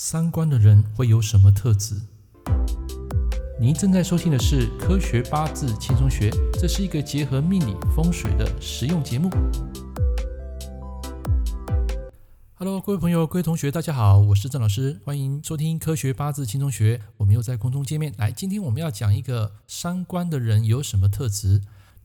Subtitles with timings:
[0.00, 1.96] 三观的人会有什么特质？
[3.58, 9.28] 您正在收听的是《科学八字轻松学》，这是一个结合命理风水的实用节目。
[12.54, 16.98] Hello，各位朋友、各位同学，大家好，我是郑老师，欢迎收听《科学八字轻松学》。
[17.16, 18.14] 我们又在空中见面。
[18.18, 21.60] 来，今天我们要讲一个三观的人有什么特质？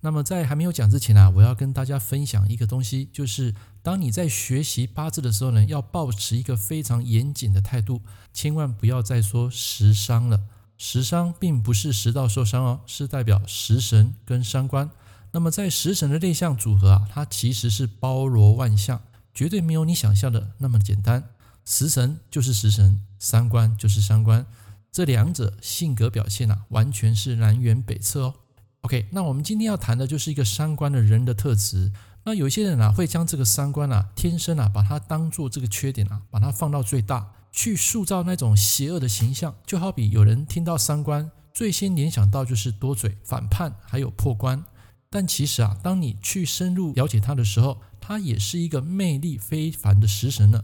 [0.05, 8.01] 那么在还没有讲之前啊，我要跟大家分享一个东西，就是当你在学习八字的时候呢，要保持一个非常严谨的态度，
[8.33, 10.41] 千万不要再说食伤了。
[10.77, 14.89] 食伤并不是食道受伤哦，是代表食神跟三观。
[15.31, 19.01] 那么在食神的内象组合啊，它其实是包罗万象，
[19.33, 21.23] 绝对没有你想象的那么简单。
[21.63, 24.45] 食神就是食神，三观就是三观，
[24.91, 28.35] 这两者性格表现啊，完全是南辕北辙哦。
[28.83, 31.89] OK，那我们今天要谈的就是一个三观的人的特质。
[32.25, 39.55] 那有些人啊，会将这个三观啊，天生啊，把它当做这个缺点啊，把它放到最大，去塑造那种邪恶的形象。
[39.65, 44.61] 就好比有人听到三观，最先联想到就是多嘴、反叛，还有破关。
[45.09, 50.61] 但其实啊，当你去深入了解他的时候，他也是一个魅力非凡的食神呢。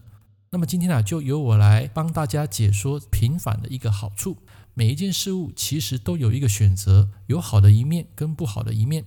[0.51, 4.35] 那么今天啊，就由我来帮大家解说平反的一个好处。
[4.79, 9.03] 每一件事物其实都有一个选择，有好的一面跟不好的一面，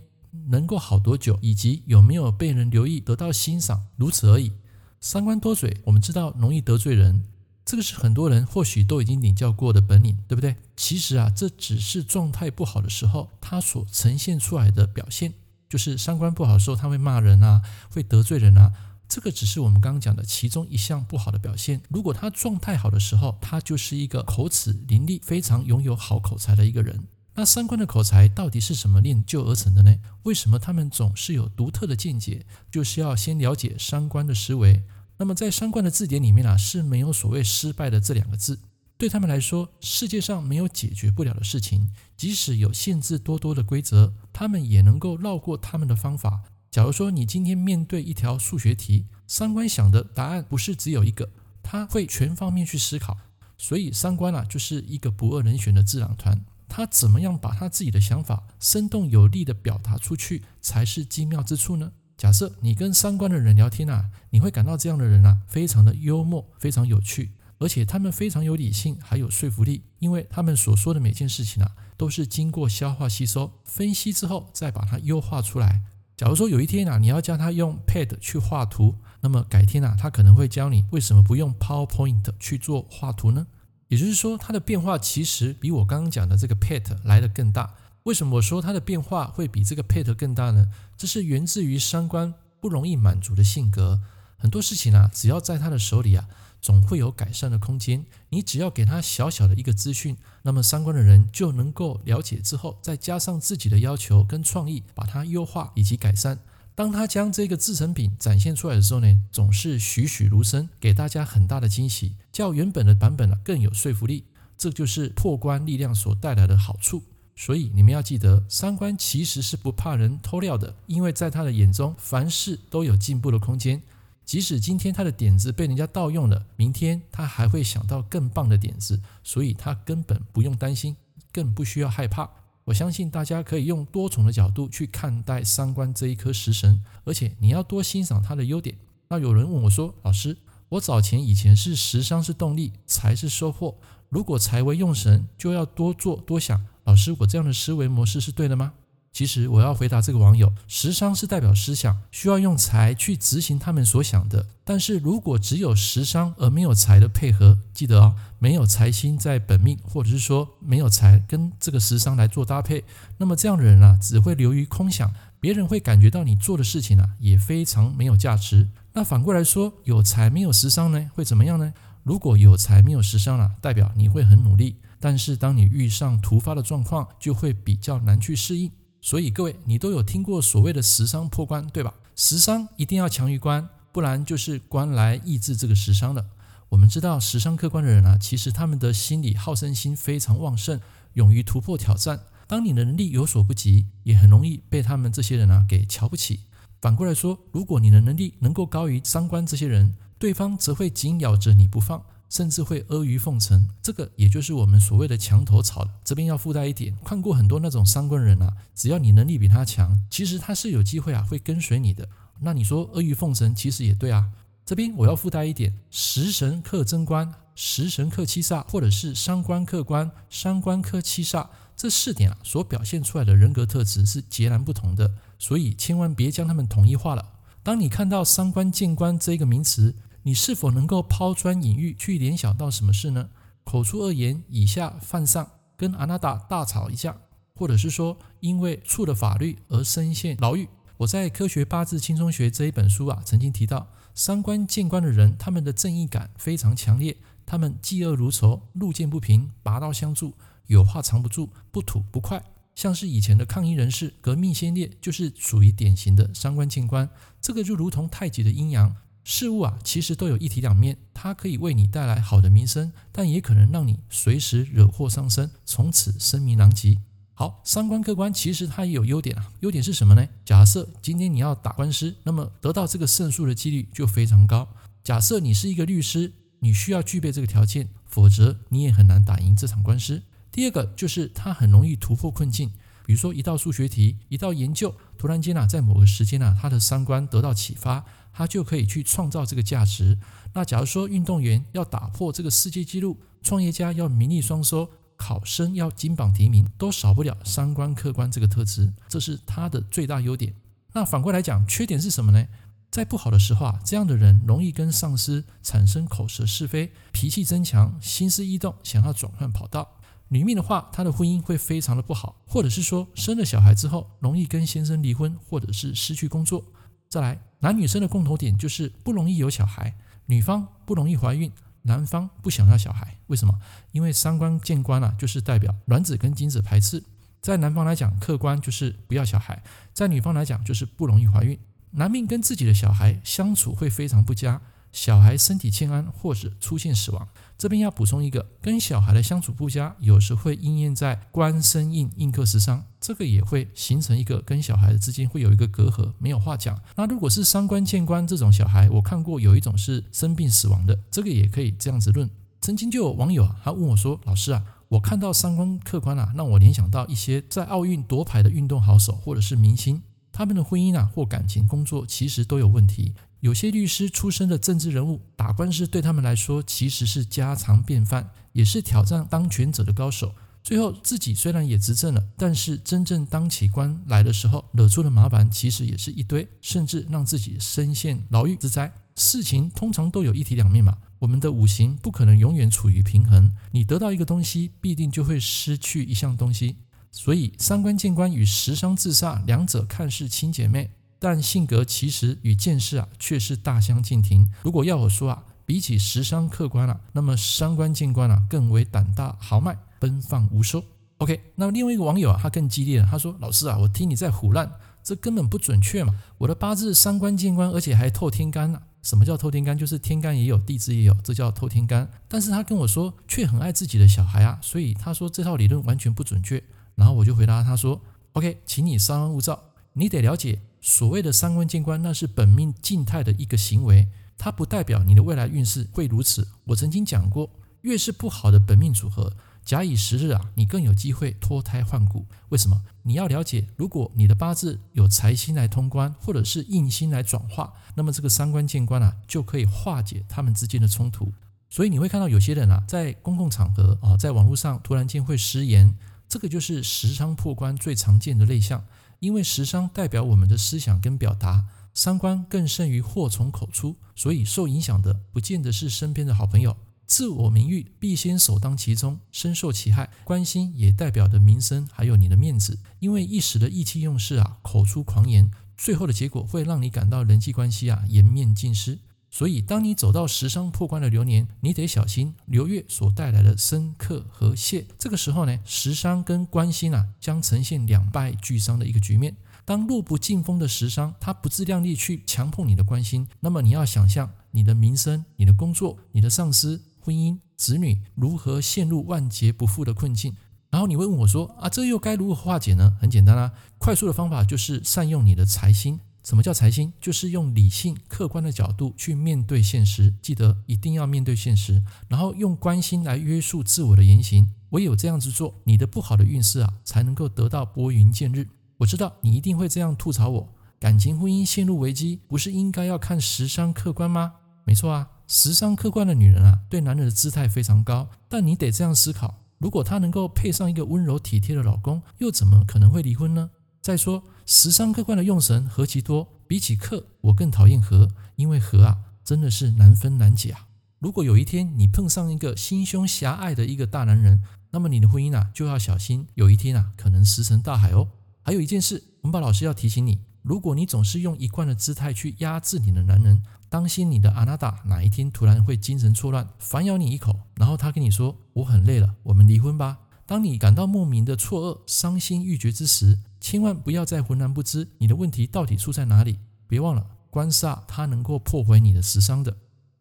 [0.48, 4.52] 能够好多久，以及有没有被人留意、得到欣赏，如此而已。
[5.00, 7.24] 三观多嘴，我们知道容易得罪人，
[7.64, 10.56] 这个是很多人或许都已经领教过的本领，对不对？
[10.76, 15.32] 其实啊，这只是状态不好的时候，他所呈现出来的表现，
[15.70, 18.74] 就是三观不好的时候，他会骂人啊，会得罪人啊。
[19.14, 21.82] 这个只是我们刚刚讲的其中一项不好的表现。
[21.90, 26.98] 如果他状态好的时候，他就是一个口齿伶俐、非常拥有好口才的一个人。
[27.34, 29.94] 那三观的口才到底是什么练就而成的呢？
[30.22, 32.46] 为什么他们总是有独特的见解？
[32.70, 34.82] 就是要先了解三观的思维。
[35.18, 38.60] 那么在三观的字典里面啊，是没有所谓失败的这两个字。
[38.96, 46.44] 对他们来说，世界上没有解决不了的事情，即使有限制多多的规则，他们也能够绕过他们的方法。
[46.72, 51.28] 假如说你今天面对一条数学题，三观想的答案不是只有一个，
[51.62, 53.18] 他会全方面去思考。
[53.58, 56.42] 所以三观啊，就是一个不二人选的智囊团。
[56.66, 61.92] 他怎么样把他自己的想法生动有力地表达出去，才是精妙之处呢？
[62.16, 75.82] 假设你跟三观的人聊天啊，你会感到这样的人啊，非常的幽默，非常有趣，而且他们非常有理性，还有说服力，因为他们所说的每件事情啊，都是经过消化吸收、分析之后，再把它优化出来。
[76.22, 83.44] 假如说有一天啊，你要教他用 Pad 去画图，那么改天啊，他可能会教你为什么不用 PowerPoint 去做画图呢？
[83.88, 87.74] 也就是说，它的变化其实比我刚刚讲的这个 Pad 来得更大。
[88.04, 90.68] 为什么我说它的变化会比这个 Pad 更大呢？
[90.96, 94.00] 这是源自于三观不容易满足的性格。
[94.36, 96.24] 很多事情啊，只要在他的手里啊。
[96.62, 98.06] 总会有改善的空间。
[98.30, 106.38] 你只要给他小小的一个资讯，那么三观的人就能够了解之后，再加上自己的要求跟创意，把它优化以及改善。
[106.74, 114.24] 当他将这个制成品展现出来的时候呢，总是栩栩如生，给大家很大的惊喜，较原本的版本啊更有说服力。
[114.56, 117.02] 这就是破关力量所带来的好处。
[117.34, 123.82] 所以你们要记得，三观其实是不怕人偷料的，因为在他的眼中，凡事都有进步的空间。
[124.24, 130.96] 即使今天他的点子被人家盗用了，明天他还会想到更棒的点子，所以他根本不用担心，
[131.32, 132.30] 更不需要害怕。
[132.64, 138.76] 我相信大家可以用多重的角度去看待三观这一颗食神，而且你要多欣赏他的优点。
[139.08, 140.38] 那有人问我说：“老师，
[140.68, 143.76] 我早前以前是食伤是动力，财是收获，
[144.08, 146.64] 如果财为用神，就要多做多想。
[146.84, 148.72] 老师，我这样的思维模式是对的吗？”
[149.12, 154.46] 其实我要回答这个网友，食伤是代表思想，需要用财去执行他们所想的。
[154.64, 162.84] 但是如果只有食伤而没有财的配合，记得哦，没有财星在本命，或者是说没有财跟这个食伤来做搭配，
[163.18, 168.70] 那么这样的人啊，只会流于空想，别人会感觉到你做的事情啊，也非常没有价值。
[168.94, 171.74] 那反过来说，有财没有食伤呢，会怎么样呢？
[172.02, 178.70] 如果有财没有食伤啊，代表你会很努力，但是当你遇上突发的状况，就会比较难去适应。
[179.04, 181.92] 所以各位，你都有听过所谓的食伤破关，对吧？
[182.14, 186.24] 食伤一定要强于关，不然就是关来抑制这个食伤的。
[186.68, 190.80] 我们知道食伤克关的人啊，其实他们的心理好胜心非常旺盛，
[191.14, 192.20] 勇于突破挑战。
[192.46, 196.40] 当你的能力有所不及，也很容易被他们这些人啊给瞧不起。
[196.80, 202.00] 反过来说，如果你的能力能够高于三观这些人，对方则会紧咬着你不放。
[202.32, 205.90] 甚至会阿谀奉承，这个也就是我们所谓的墙头草了。
[206.02, 212.08] 这边要附带一点，看过很多那种三观人啊，只要你能力比他强，其实他是有机会啊会跟随你的。
[212.40, 214.30] 那你说阿谀奉承，其实也对啊。
[214.64, 221.46] 这边我要附带一点，食神克真官，食神克七煞，或者是三官克官、三官克七煞，
[221.76, 227.22] 这四点啊所表现出来的人格特质是截然不同的，所以千万别将他们统一化了。
[227.62, 233.30] 当你看到三官见官这个名词，你是否能够抛砖引玉去联想到什么事呢？
[233.64, 237.16] 口出恶言，以下犯上，跟阿纳达大吵一架，
[237.54, 240.68] 或者是说因为触了法律而身陷牢狱。
[240.98, 250.34] 我在《科学八字轻松学》这一本书啊，曾经提到，三观见官的人，他们的正义感非常强烈，他们嫉恶如仇，路见不平，拔刀相助，
[250.66, 252.44] 有话藏不住，不吐不快。
[252.74, 257.08] 像是以前的抗议人士、革命先烈，就是属于典型的三观见官。
[257.40, 266.98] 这个就如同太极的阴阳，事物啊，其实都有一体两面，它可以为你带来好的名声，但也可能让你随时惹祸上身，从此声名狼藉。
[267.34, 269.52] 好，三观客观其实它也有优点啊。
[269.60, 270.28] 优点是什么呢？
[270.44, 274.68] 假设今天你要打官司，那么得到这个胜诉的几率就非常高。
[275.02, 280.22] 假设你是一个律师，你需要具备这个条件，否则你也很难打赢这场官司。
[280.50, 282.70] 第二个就是它很容易突破困境，
[283.06, 290.18] 比如说一道数学题、一道研究，突然间啊，在某个时间啊，他的三观得到启发，他就可以去创造这个价值。
[290.52, 294.90] 那假如说运动员要打破这个世界纪录，创业家要名利双收。
[295.16, 300.52] 考生要金榜题名，都少不了三观客观这个特质，这是他的最大优点。
[300.94, 302.44] 那反过来讲，缺点是什么呢？
[302.90, 310.00] 在不好的时候啊，这样的人容易跟上司产生口舌是非，脾气增强，心思异动，想要转换跑道。
[310.32, 316.64] 女命的话，她的婚姻会非常的不好，或者是说生了小孩之后，容易跟先生离婚，或者是失去工作。
[317.10, 319.94] 再来，男女生的共同点就是不容易有小孩，
[320.24, 321.52] 女方不容易怀孕。
[321.82, 323.60] 男方不想要小孩，为什么？
[323.90, 327.04] 因为三观见官啊，就是代表卵子跟精子排斥。
[327.42, 329.56] 在男方来讲，客观就是不要小孩；
[329.92, 331.58] 在女方来讲，就是不容易怀孕。
[331.90, 334.62] 男命跟自己的小孩相处会非常不佳。
[334.92, 346.78] 小孩身体欠安或者出现死亡，这边要补充一个，跟小孩的相处不佳，有时会应验在官生印印克时伤，这个也会形成一个跟小孩之间会有一个隔阂，没有话讲。
[346.96, 352.30] 那如果是伤官见官这种小孩，我看过有一种是生病死亡的，这个也可以这样子论。
[352.60, 370.32] 曾经就有网友啊，他问我说：“老师啊，我看到伤官克官啊，让我联想到一些在奥运夺牌的运动好手或者是明星，他们的婚姻啊或感情、工作其实都有问题。”有些律师出身的政治人物打官司对他们来说其实是家常便饭，也是挑战当权者的高手。
[370.62, 378.92] 最后自己虽然也执政了，但是真正当起官来的时候，惹出的麻烦其实也是一堆，甚至让自己身陷牢狱之灾。
[379.16, 386.76] 事情通常都有一体两面嘛，我们的五行不可能永远处于平衡，你得到一个东西，必定就会失去一项东西。
[387.12, 390.90] 所以三官见官与食伤自杀两者看似亲姐妹。
[391.20, 394.50] 但性格其实与见识啊，却是大相径庭。
[394.64, 400.82] 如果要我说啊，比起食伤客观啊，那么三官见官啊，更为胆大豪迈、奔放无收。
[401.18, 404.68] OK，那么另外一个网友啊，他更激烈了，他说：“老师啊，我听你在胡乱，
[405.04, 406.12] 这根本不准确嘛！
[406.38, 408.82] 我的八字三官见官，而且还透天干啊。
[409.02, 409.78] 什么叫透天干？
[409.78, 412.10] 就是天干也有，地支也有，这叫透天干。
[412.26, 416.60] 但是他跟我说，却很爱自己的小孩啊，所以他说这套理论完全不准确。
[416.94, 418.00] 然后我就回答他说
[418.32, 419.62] ：OK，请你稍安勿躁，
[419.92, 426.48] 你得了解。”所谓的三观见官，那是本命静态的一个行为，它不代表你的未来运势会如此。
[426.64, 427.48] 我曾经讲过，
[427.82, 429.32] 越是不好的本命组合，
[429.64, 432.26] 假以时日啊，你更有机会脱胎换骨。
[432.48, 432.82] 为什么？
[433.04, 441.32] 你要了解，如果你的八字有财星来通关，或者是印星来转化，那么这个三观见官啊，就可以化解他们之间的冲突。
[441.70, 445.94] 所以你会看到有些人啊，在公共场合啊，在网络上突然间会失言，
[446.32, 448.86] 这个就是食伤破关最常见的类象。
[449.20, 456.74] 因为食伤代表我们的思想跟表达，伤官更胜于祸从口出，所以受影响的不见得是身边的好朋友。
[457.06, 460.08] 自我名誉必先首当其冲，深受其害。
[460.24, 462.78] 关心也代表的名声，还有你的面子。
[463.00, 468.98] 因为一时的意气用事啊，口出狂言，最后的结果会让你感到人际关系啊颜面尽失。
[469.34, 474.84] 所以，当你走到食伤破关的流年，你得小心流月所带来的生克和泄。
[474.98, 479.34] 这个时候呢，食伤跟官星啊，将呈现两败俱伤的一个局面。
[479.64, 490.36] 当弱不禁风的食伤，它不自量力去强碰你的官星，那么你要想象你的名声、你的工作、你的上司、婚姻、子女如何陷入万劫不复的困境。
[490.68, 496.00] 然后你会问我说：“啊，这又该如何化解呢？”很简单啦，快速的方法就是善用你的财星。
[496.22, 496.92] 什么叫财星？
[497.00, 500.14] 就是用理性、客观的角度去面对现实。
[500.22, 504.48] 记得一定要面对现实，然后用关心来约束自我的言行。
[504.70, 508.48] 唯有这样子做，你的不好的运势啊，才能够得到拨云见日。
[508.78, 510.48] 我知道你一定会这样吐槽我：
[510.78, 514.34] 感情婚姻陷入危机，不是应该要看时尚客观吗？
[514.64, 523.50] 没错啊，时尚客观的女人啊，对男人的姿态非常高，但你得这样思考：如果她能够配上一个温柔体贴的老公，又怎么可能会离婚呢？
[523.82, 530.68] 再说，十三客观的用神何其多，比起克，我更讨厌和，因为和啊，真的是难分难解啊。
[531.00, 538.06] 如果有一天你碰上一个心胸狭隘的一个大男人，那么你的婚姻啊就要小心，有一天啊可能石沉大海哦。
[538.44, 549.98] 还有一件事，文宝老师要提醒你：如果你总是用一贯的姿态去压制你的男人，当心你的阿娜达哪一天突然会精神错乱，反咬你一口，然后他跟你说：“我很累了，我们离婚吧。”
[550.32, 556.38] 当你感到莫名的错愕、伤心欲绝之时，千万不要再浑然不知你的问题到底出在哪里。
[556.66, 559.54] 别忘了，官煞它能够破坏你的食伤的。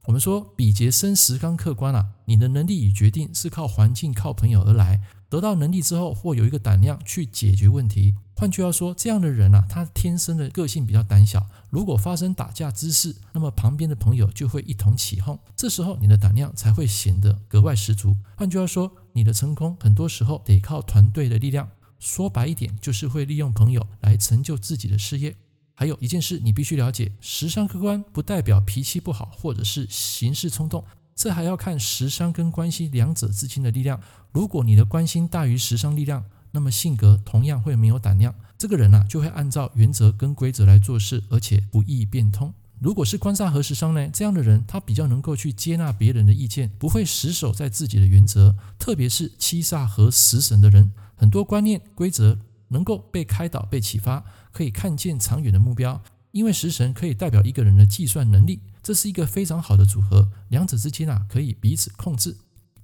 [0.05, 5.01] 我们说，比劫生时刚客观啊，你的能力与决定是靠环境、靠朋友而来。
[5.31, 8.13] 得到能力之后，或有一个胆量去解决问题。
[8.35, 11.47] 换句话说，这样的人啊，他天生的个性比较胆小。
[11.69, 18.13] 如果发生打架之事，那么旁边的朋友就会一同起哄，这时候你的胆量才会显得格外十足。
[18.35, 21.69] 换句话说，你的成功很多时候得靠团队的力量。
[21.97, 25.33] 说白一点，就是会利用朋友来成就自己的事业。
[25.73, 30.83] 还有一件事，你必须了解：食伤克官不代表脾气不好，或者是行事冲动，
[31.15, 33.99] 这还要看食伤跟关系两者之间的力量。
[34.31, 38.33] 如果你的关心大于食伤力量，那么性格同样会没有胆量。
[38.57, 42.53] 这个人啊，就会按照原则跟规则来做事，而且不易变通。
[42.79, 48.55] 如果是官煞和食伤呢，这样的人他比较能够去接纳别人的意见，不会死守在自己的原则。
[48.79, 52.37] 特别是七煞和食神的人，很多观念规则。
[52.71, 56.01] 能够被开导、被启发，可以看见长远的目标。
[56.31, 60.29] 因为食神可以代表一个人的计算能力，这是一个非常好的组合。
[60.50, 62.38] 两者之间啊，可以彼此控制。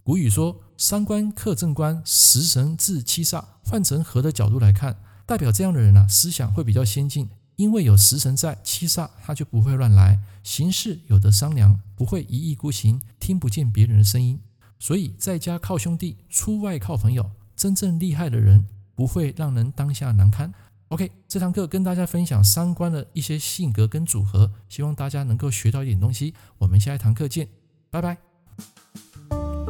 [0.03, 7.29] 古语说：“伤官克正官，食神制七煞。”换成和的角度来看，代表这样的人啊，思想会比较先进。
[7.55, 14.39] 因为有食神在，七煞他就不会乱来，行事有得商量，不会一意孤行，听不见别人的声音。
[14.79, 17.31] 所以在家靠兄弟，出外靠朋友。
[17.55, 18.67] 真正厉害的人。
[18.97, 20.51] 不会让人当下难堪。
[20.89, 26.33] OK，这堂课跟大家分享三观的一些性格跟组合，希望大家能够学到一点东西。
[26.57, 27.47] 我们下一堂课见，
[27.89, 28.17] 拜拜。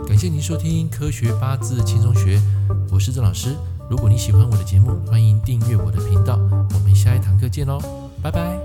[0.07, 2.37] 感谢您收听《科学八字轻松学》，
[2.91, 3.55] 我是郑老师。
[3.89, 6.37] 如果你喜欢我的节目，欢迎订阅我的频道。
[6.73, 7.79] 我们下一堂课见喽，
[8.21, 8.59] 拜拜。